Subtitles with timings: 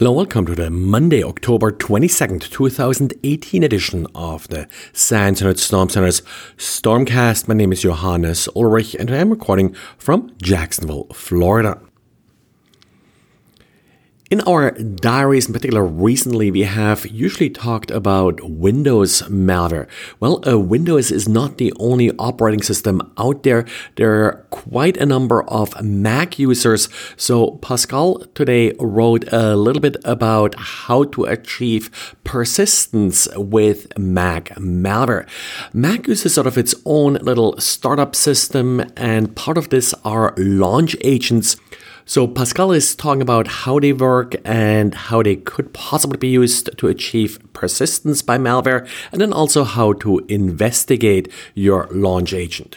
[0.00, 6.22] Hello, welcome to the Monday, October 22nd, 2018 edition of the SANS Internet Storm Center's
[6.56, 7.46] Stormcast.
[7.46, 11.82] My name is Johannes Ulrich and I am recording from Jacksonville, Florida.
[14.30, 19.88] In our diaries, in particular, recently we have usually talked about Windows malware.
[20.20, 23.66] Well, uh, Windows is not the only operating system out there.
[23.96, 26.88] There are quite a number of Mac users.
[27.16, 35.26] So Pascal today wrote a little bit about how to achieve persistence with Mac malware.
[35.72, 40.94] Mac uses sort of its own little startup system, and part of this are launch
[41.00, 41.56] agents.
[42.04, 46.76] So Pascal is talking about how they work and how they could possibly be used
[46.76, 52.76] to achieve persistence by malware, and then also how to investigate your launch agent.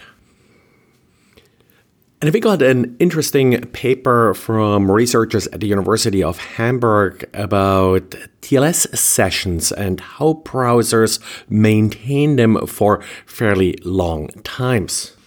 [2.21, 8.11] And we got an interesting paper from researchers at the University of Hamburg about
[8.41, 15.17] TLS sessions and how browsers maintain them for fairly long times.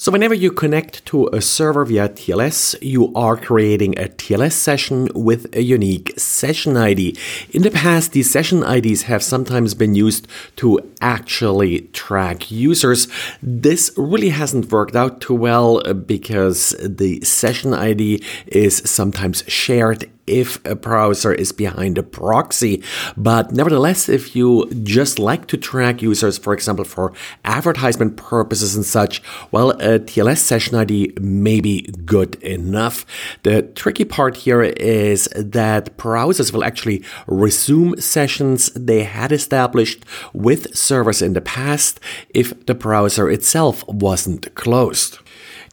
[0.00, 5.08] So whenever you connect to a server via TLS, you are creating a TLS session
[5.12, 7.18] with a unique session ID.
[7.50, 13.08] In the past, these session IDs have sometimes been used to actually track users.
[13.42, 20.08] This really hasn't worked out too well uh, because the session ID is sometimes shared
[20.28, 22.82] if a browser is behind a proxy.
[23.16, 27.12] But nevertheless, if you just like to track users, for example, for
[27.44, 33.04] advertisement purposes and such, well, a TLS session ID may be good enough.
[33.42, 40.76] The tricky part here is that browsers will actually resume sessions they had established with
[40.76, 45.18] servers in the past if the browser itself wasn't closed.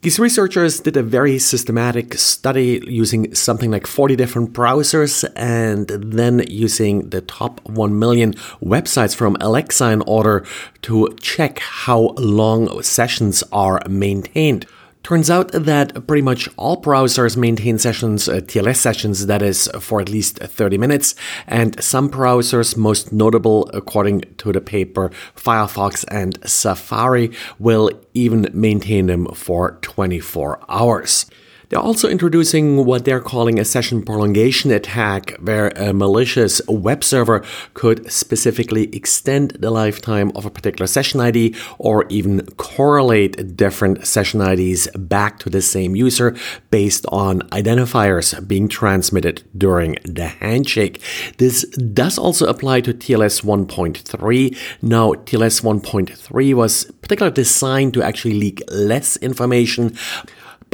[0.06, 6.45] These researchers did a very systematic study using something like 40 different browsers and then
[6.48, 10.45] using the top 1 million websites from Alexa in order
[10.83, 14.67] to check how long sessions are maintained.
[15.05, 20.02] Turns out that pretty much all browsers maintain sessions, uh, TLS sessions, that is, for
[20.02, 21.14] at least 30 minutes,
[21.45, 27.30] and some browsers, most notable according to the paper, Firefox and Safari,
[27.60, 31.27] will even maintain them for 24 hours.
[31.70, 37.43] They're also introducing what they're calling a session prolongation attack, where a malicious web server
[37.73, 44.42] could specifically extend the lifetime of a particular session ID or even correlate different session
[44.42, 46.36] IDs back to the same user
[46.70, 51.02] based on identifiers being transmitted during the handshake.
[51.37, 54.58] This does also apply to TLS 1.3.
[54.82, 59.95] Now, TLS 1.3 was particularly designed to actually leak less information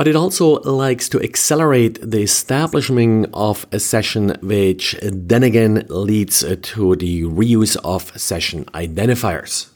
[0.02, 6.40] but it also likes to accelerate the establishment of a session, which then again leads
[6.40, 9.70] to the reuse of session identifiers.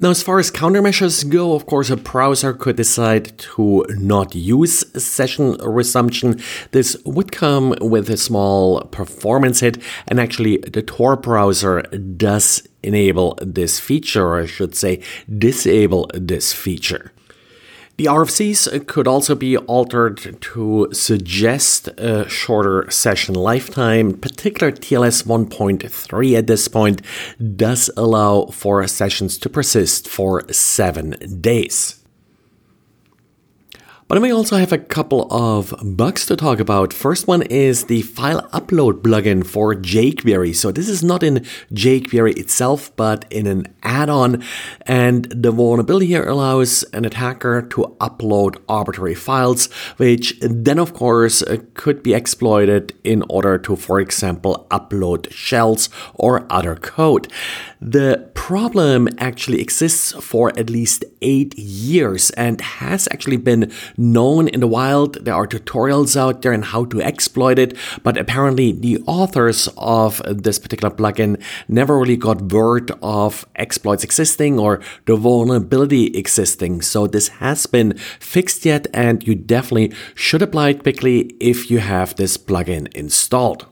[0.00, 4.84] Now, as far as countermeasures go, of course, a browser could decide to not use
[5.02, 6.40] session resumption.
[6.70, 11.82] This would come with a small performance hit, and actually, the Tor browser
[12.16, 17.10] does enable this feature, or I should say, disable this feature.
[18.02, 24.14] The RFCs could also be altered to suggest a shorter session lifetime.
[24.14, 27.00] Particular TLS 1.3 at this point
[27.54, 32.01] does allow for sessions to persist for seven days.
[34.12, 36.92] But we also have a couple of bugs to talk about.
[36.92, 40.54] First one is the file upload plugin for jQuery.
[40.54, 44.44] So this is not in jQuery itself, but in an add-on.
[44.82, 51.42] And the vulnerability here allows an attacker to upload arbitrary files, which then of course
[51.44, 57.32] uh, could be exploited in order to, for example, upload shells or other code.
[57.80, 64.60] The problem actually exists for at least eight years and has actually been known in
[64.60, 65.24] the wild.
[65.24, 70.20] There are tutorials out there on how to exploit it, but apparently the authors of
[70.26, 76.82] this particular plugin never really got word of exploits existing or the vulnerability existing.
[76.82, 81.78] So this has been fixed yet, and you definitely should apply it quickly if you
[81.78, 83.71] have this plugin installed.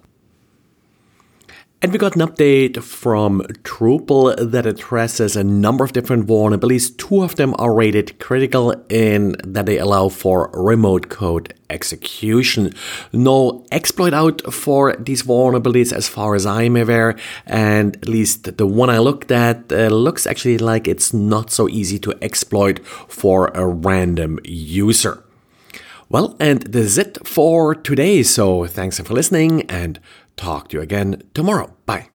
[1.82, 6.94] And we got an update from Drupal that addresses a number of different vulnerabilities.
[6.94, 12.74] Two of them are rated critical in that they allow for remote code execution.
[13.14, 17.16] No exploit out for these vulnerabilities as far as I'm aware,
[17.46, 21.66] and at least the one I looked at uh, looks actually like it's not so
[21.66, 25.24] easy to exploit for a random user.
[26.10, 28.22] Well, and this is it for today.
[28.24, 29.98] So thanks for listening and
[30.40, 31.76] talk to you again tomorrow.
[31.86, 32.08] Bye.